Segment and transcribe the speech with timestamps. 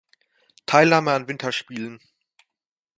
[0.65, 2.01] Teilnahme an Winterspielen.